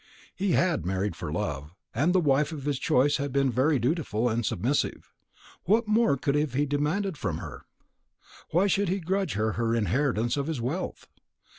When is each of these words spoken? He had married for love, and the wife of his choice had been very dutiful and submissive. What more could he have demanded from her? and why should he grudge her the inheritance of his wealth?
He 0.35 0.53
had 0.53 0.83
married 0.83 1.15
for 1.15 1.31
love, 1.31 1.75
and 1.93 2.11
the 2.11 2.19
wife 2.19 2.51
of 2.51 2.63
his 2.63 2.79
choice 2.79 3.17
had 3.17 3.31
been 3.31 3.51
very 3.51 3.77
dutiful 3.77 4.29
and 4.29 4.43
submissive. 4.43 5.13
What 5.65 5.87
more 5.87 6.17
could 6.17 6.33
he 6.33 6.41
have 6.41 6.69
demanded 6.69 7.17
from 7.17 7.37
her? 7.37 7.53
and 7.57 7.63
why 8.49 8.65
should 8.65 8.89
he 8.89 8.99
grudge 8.99 9.33
her 9.33 9.53
the 9.55 9.73
inheritance 9.77 10.37
of 10.37 10.47
his 10.47 10.59
wealth? 10.59 11.07